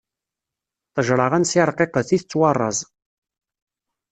Ṭṭejṛa 0.89 1.25
ansi 1.37 1.61
ṛqiqet, 1.69 2.09
i 2.15 2.17
tettwaṛṛaẓ. 2.21 2.79